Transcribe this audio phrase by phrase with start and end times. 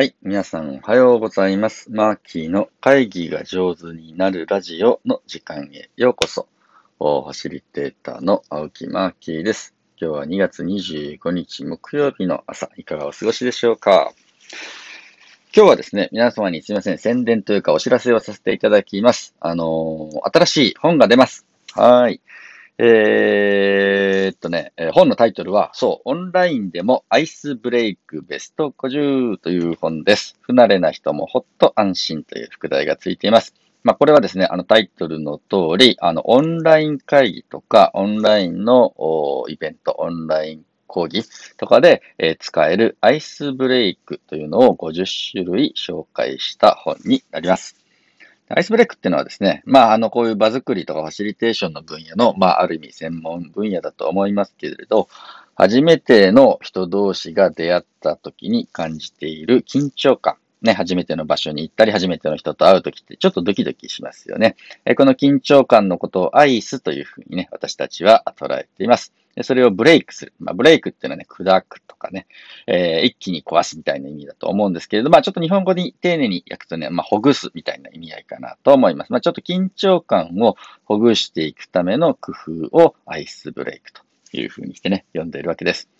[0.00, 0.16] はい。
[0.22, 1.92] 皆さんおはようございます。
[1.92, 6.48] マーキーの会議が上手になるラジオの時間へようこそ。
[6.98, 9.74] おファシリテーターの青木マーキーです。
[10.00, 14.14] 今日は2月25日木曜日の朝、いかがお過ごしでしょうか
[15.54, 19.34] 今日はですね、皆様にすいません、宣伝というかお知らせをさせていただきます。
[19.38, 21.44] あのー新しい本が出ます。
[21.74, 22.22] はい。
[22.82, 30.38] えーっとね、本のタイトルは、そう、オンラインでもアイスブレイクベスト50という本です。
[30.40, 33.54] 不慣れな人もほっと安心という副題がついています。
[33.82, 38.94] まあ、これはですね、あのタイトルの通り、あの、オンライン会議とか、オンラインの
[39.50, 47.79] イベント、オンライン講義とかで、えー使えるアイスブレイクというのを50種類紹介した本になります。
[48.52, 55.08] アイスブレイクっていうのはですね、まあ、あの、こういう場作りとかファシリテーションの分野の、まあ、ある意味専門分野だと思いますけれど、
[55.54, 60.34] 初めての人同士が出会った時に感じている緊張感。
[60.62, 64.56] ね、初めての場所に行ったり、初めての人と会う時ってちょっとドキドキしますよね。
[64.84, 69.14] えこの緊張感のことをアイスというふうにね、私たちは捉えています。
[69.34, 70.32] でそれをブレイクする。
[70.38, 72.26] まあ、ブレイクっていうのはね、砕くとかね、
[72.66, 79.12] えー一気に壊すみたいな意味だと思うんですけれど、まあちょっと日本語に丁寧に訳すとね、まあほぐすみたいな意味合いかなと思います。
[79.12, 85.99] まあちょっと緊張感をほぐしていくための工夫をアイスブレイクというふうにしてね、読んでいるわけです。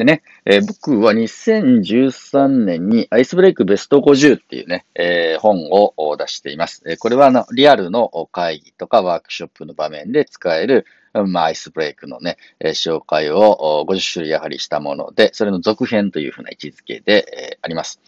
[0.00, 6.82] でね、えー僕は2013年にアイスブレイクベスト50っていうね、えー本を出しています。
[6.86, 18.00] えーこれはあのリアルの会議とかワークショップの場面で使える、まあ、アイスブレイクのね、え紹介を50種類やはりしたもので、それの続編というふうな位置づけで、えあります。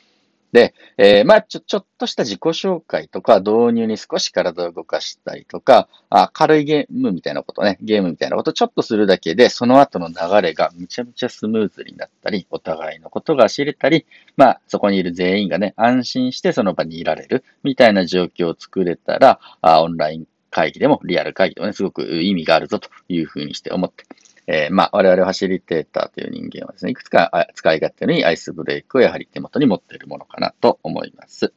[0.53, 14.05] で、えーまあ、ちょ、ちょっとした自己紹介とか、導入に少し体を動かしたりとか、あ軽いゲームみたいなことね、ゲームみたいなことちょっとするだけで、その後の流れがめちゃめちゃスムーズになったり、お互いのことが知れたり、
[14.37, 24.05] まあ、そこにいる全員がね、安心してその場にいられる、みたいな状況を作れたら、あオンライン会議でも、リアル会議でもね、すごく意味があるぞというふうにして思って、
[24.47, 31.53] えーまあ、我々ファシリテーターという人間はですね、いくつか使い勝手のいいアイスブレイクをやはり手元に持っているものかなと思います。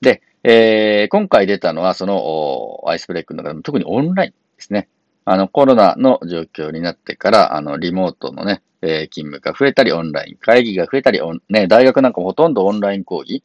[0.00, 4.88] で、えー今回出たのはそのアイスブレイクの中でも特にオンラインですね。
[5.24, 13.42] あの、コロナの状況になってから、あの、リモートのね、えー勤務が増えたり、オンライン会議が増えたり、ね、大学なんかほとんどオンライン講義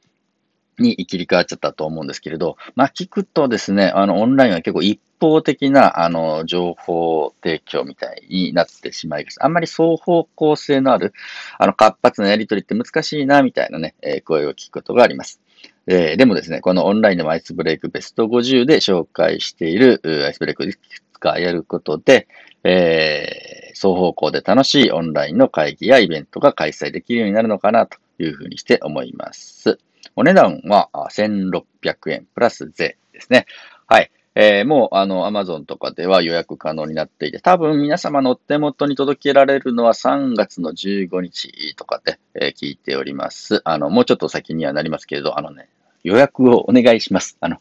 [0.79, 9.43] に切り替わっちゃったと思うんですけれど、まあ、聞くとですね、あの、オンラインは結構一方的な、あの、情報提供みたいになってしまいます。
[9.43, 11.13] あんまり双方向性のある、
[11.57, 15.41] あの、活発なやりとりって難しいな、みたいなね、えー声を聞くことがあります。
[15.87, 20.79] えーでもですね、このオンラインでもアイスブレイクベスト50で紹介しているアイスブレイクをいく
[21.13, 22.27] つかやることで、
[22.63, 29.77] えー双方向で楽しいオンラインの会議やイベントが開催できるようになるのかなというふうにして思います。
[30.15, 33.45] お値段は1600円プラス税ですね。
[33.87, 34.11] はい。
[34.37, 43.61] えーもう、あの、アマゾンとかでは予約可能になっていて、多分皆様のお手元に届けられるのは3月の15日とかで、えー聞いております。
[43.63, 45.69] あの、もうちょっと先にはなりますけれど、あのね、
[46.03, 47.37] 予約をお願いします。
[47.39, 47.57] あの、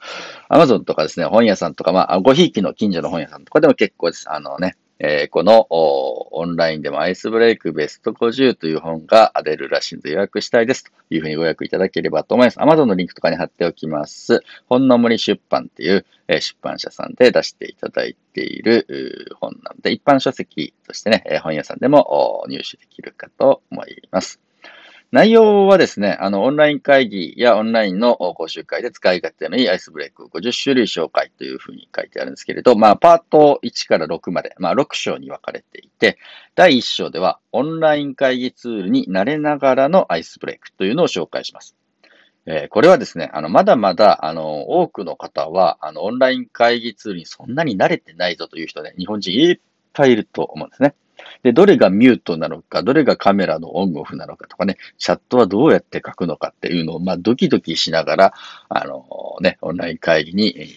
[0.49, 4.31] アマゾンとかですね、本屋さんとか、まあ、ごひいきの近所の本屋さんとかでも結構です。
[4.31, 12.59] あのね、えーこのオンラインでもアイスブレイクベスト50という本が出るらしいので予約したいですというふうにご予約いただければと思います。
[12.59, 14.41] Amazon のリンクとかに貼っておきます。
[14.66, 24.41] 本の森出版っていう、えー出版社さんで出していただいている本なので、一般書籍としてね、本屋さんでも入手できるかと思います。
[25.10, 36.19] 内容はですね、あの、オンライン会議やオンラインの講習会で使い勝手のいいアイスブレイク50種類紹介というふうに書いてあるんですけれど、まあ、パート1から6まで、まあ、6章に分かれていて、
[36.56, 41.76] 第1章では、オンライン会議ツールに慣れながらのアイスブレイクというのを紹介します。
[42.47, 49.60] えーこれはですね、あの、まだまだ、あの、多くの方は、あの、オンライン会議ツールにそんなに慣れてないぞという人ね、日本人いっ
[49.92, 50.94] ぱいいると思うんですね。
[51.43, 58.34] で、どれがミュートなのか、どれがカメラのオンオフなのかとかね、チャットはどうやって書くのかっていうのを、まあ、ドキドキしながら、
[58.69, 59.04] あの
[59.41, 60.69] ね、オンライン会議に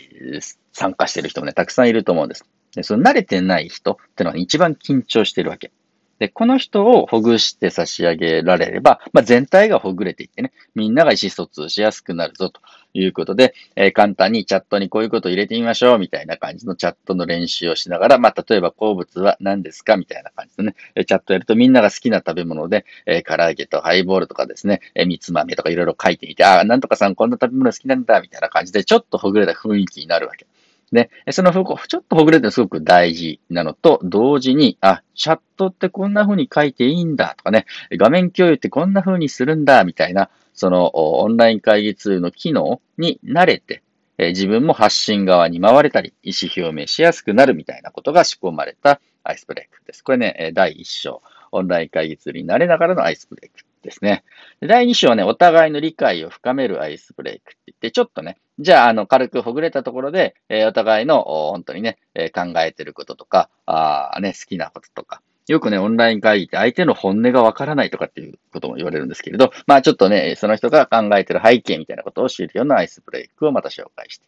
[0.73, 2.45] 参加してる人もね、たくさんいると思うんです。
[2.75, 5.71] で、その慣れてない人ってのは一番緊張してるわけ。
[6.19, 12.59] で、この人をほぐして差し上げられれば、まあ、全体がほぐれていってね、みんなが意思疎通しやすくなるぞと
[12.99, 30.47] いうことで、えー簡単にチャットにこういうことを入れてみましょうみたいな感じのチャットの練習をしながら、まあ、例えば好物は何ですかみたいな感じでね、チャットやるとみんなが好きな食べ物で、えー唐揚げとハイボールとかですね、えーみつ豆とかいろいろ書いてみて、ああ、なんとかさんこんな食べ物好きなんだみたいな感じで、ちょっとほぐれた雰囲気になるわけ。
[30.91, 43.83] で、そのふちょっとほぐれてすごく大事なのと、同時に、あ、チャットってこんな風に書いていいんだとかね、画面共有ってこんな風にするんだみたいな、そのオンライン会議ツールの機能に慣れて、
[44.17, 50.03] 自分も発信側に回れたり、意思表明しやすくなるみたいなことが仕込まれたアイスブレイクです。
[50.03, 51.21] これね、第1章、
[51.51, 54.23] オンライン会議ツールに慣れながらのアイスブレイクですね。
[54.61, 61.99] 第2章はね、お互いの理解を深めるアイスブレイクって言って、ちょっとね、じゃあ、あの、軽くほぐれたところで、お互いの、本当にね、
[62.33, 74.27] 考えてることとか、あね、好きなこととか、よくね、オンライン会議って相手の本音がわからないとかっていうことも言われるんですけれど、まあちょっとね、その人が考えてる背景みたいなことを知るようなアイスブレイクをまた紹介して。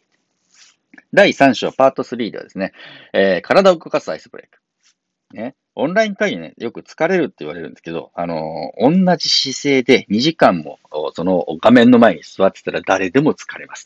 [1.14, 2.72] 第3章パート3ではですね、
[3.14, 4.60] えー、体を動かすアイスブレイク。
[5.36, 10.80] ね、オンライン会議ね、よく疲れるって言われるんですけど、あのー、同じ姿勢で2時間も
[11.14, 13.86] その画面の前に座ってたら誰でも疲れます。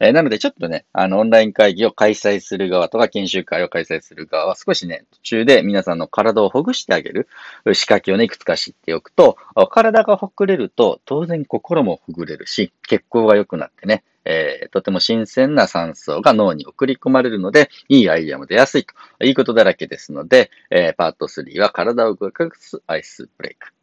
[0.00, 7.28] えー、なので、ちょっとね、あの、オンライン会議を開催する側とか、研修会を開催する側は少しね、途中で皆さんの体をほぐしてあげる
[7.72, 9.36] 仕掛けをね、いくつか知っておくと、
[9.70, 18.94] 体がほぐれると、当然心もほぐれるし、血行が良くなってね、えー、とても新鮮な酸素が脳に送り込まれるので、いいアイデアも出やすいと、
[19.24, 23.75] いいことだらけですので、えー、パート3は体を動かすアイスブレイク。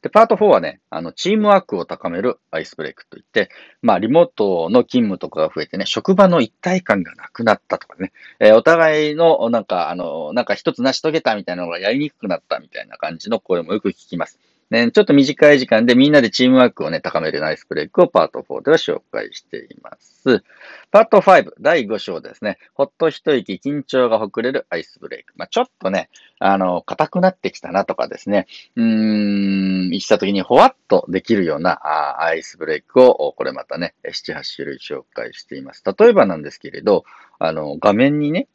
[0.00, 3.50] で、パート4はね、あの、チームワークを高めるアイスブレイクといって、
[3.82, 14.38] まあ、リモートの勤務とかが増えてね、職場の一体感がなくなったとかね、えー、お互いの、なんか、あの、なんか一つ成し遂げたみたいなのがやりにくくなったみたいな感じの声もよく聞きます。
[14.70, 20.42] ね、ちょっと短い時間でみんなでチームワークをね、高めるナイスブレイクをパート4では紹介しています。
[20.90, 22.58] パート5、第5章ですね。
[22.74, 25.32] ほっと一息、緊張がほくれるアイスブレイク。
[25.36, 35.82] まあ、ちょっとね、あの、硬くなってきたなとかですね、うーん、した時にほわっとできるようなあアイスブレイクを、これまたね、7、8種類紹介しています。
[35.98, 37.04] 例えばなんですけれど、
[37.38, 38.48] あの、画面にね、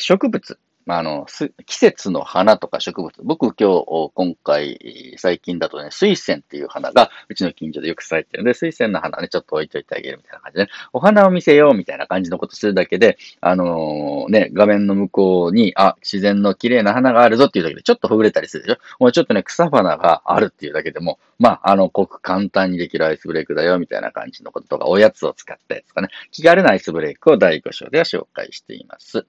[0.00, 1.26] 植物、まあ、あの、
[1.66, 3.12] 季節の花とか植物。
[3.22, 29.26] 僕今日、今回、最近だとね、水仙っていう花が、うちの近所でよく咲いてるんで、水仙の花ね、ちょっと置いといてあげるみたいな感じで、ね、お花を見せようみたいな感じのことするだけで、あのー、ね、画面の向こうに、あ、自然の綺麗な花があるぞっていうだけで、ちょっとほぐれたりするでしょもうちょっとね、草花があるっていうだけでも、まあ、あの、ごく簡単にできるアイスブレイクだよ、みたいな感じのこととか、おやつを使ったやつとかね、気軽なアイスブレイクを第5章では紹介しています。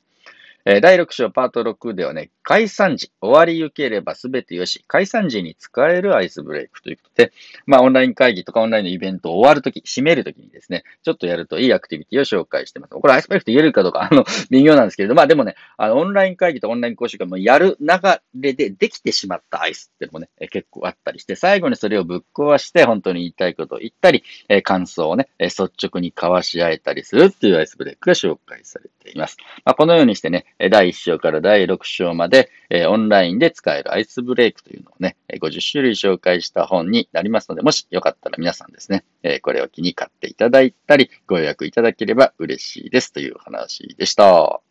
[0.66, 7.34] 第6章パート6ではね、解散時、終わりゆければすべてよし、解散時に使えるアイスブレイクということで、
[7.66, 12.92] まあ、オンライン会議とかオンラインのイベントを終わるとき、締めるときにですね、ちょっとやるといいアクティビティを紹介してます。
[12.92, 17.88] これアイスブレイクと言えるかどうか、あの、 微妙なんですけれど、まあでもね、あの、オンライン会議とオンライン講習会もやる流
[18.36, 24.24] れでできてしまったアイスっていうのもね、結構あったりして、最後にそれをぶっ壊して、本当に言いたいことを言ったり、
[24.64, 29.38] 感想をね、率直に交わし合えたりするっていうアイスブレイクが紹介されています。
[29.66, 44.62] まあ、このようにしてね、第1章から第6章まで、え、オンラインで使えるアイスブレイクというのをね、50種類紹介した本になりますので、もしよかったら皆さんですね、え、これを機に買っていただいたり、ご予約いただければ嬉しいですという話でした。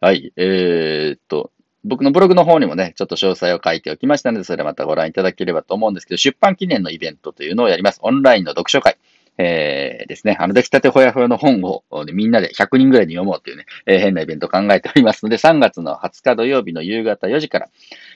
[0.00, 1.52] はい、えー、っと、
[1.86, 8.00] 僕のブログの方にもね、ちょっと詳細を書いておきましたので、それまたご覧いただければと思うんですけど、出版記念のイベントというのをやります。
[8.02, 8.98] オンラインの読書会。
[9.38, 17.68] えー、ですね、あの、出来たてほやほやの本を、ね、みんなで100人ぐらいに読もうというね、えー、変なイベントを考えておりますので、3月の20日土曜日の夕方4時から、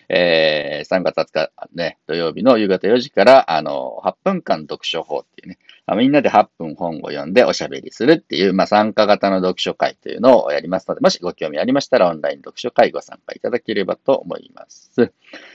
[0.08, 5.58] えー、3月20日ね、土曜日の夕方4時から、あの、8分間読書法っていうね、
[5.96, 15.12] みんなで8分本を読んでおしゃべりするっていう、まあ、参加型の読書会というのをやりますので、もしご興味ありましたら、オンライン読書会ご参加いただければと思います。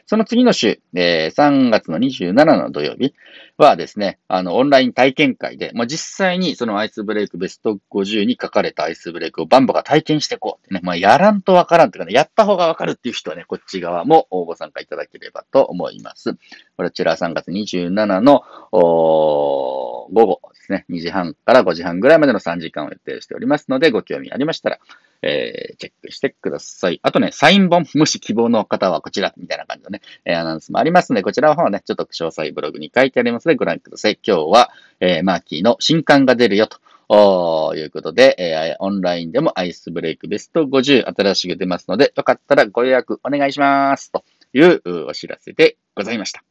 [0.07, 3.15] その次の週、えー、3月の27の土曜日
[3.57, 16.37] はですね、あの、オンライン体験会で、まあ、実際にそのアイスブレイクベスト50に書かれたアイスブレイクをバンバが体験していこうってね、まあ、やらんとわからんっていうかね、やった方がわかるっていう人はね、こっち側もご参加いただければと思います。
[16.77, 24.79] こちら3月27の午後ですね、2時半から5時半ぐらいまでの3時間を予定しておりますので、ご興味ありましたら、
[25.21, 26.99] えー、チェックしてください。
[27.03, 34.19] あとね、サイン本、もし希望の方はこちら、みたいな感じのね、えー、アナウンスもありますので、こちらの方はね、ちょっと詳細ブログに書いてありますので、ご覧ください。
[34.25, 36.79] 今日は、えー、マーキーの新刊が出るよと。
[37.07, 44.11] ということで、えー、オンラインでもアイスブレイクベスト50新しく出ますので、よかったらご予約お願いします。
[44.11, 46.43] というお知らせでございました。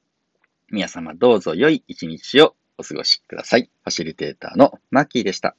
[0.70, 3.64] 皆様どうぞ良い一日をお過ごしください。
[3.64, 5.56] ファシリテーターのマッキーでした。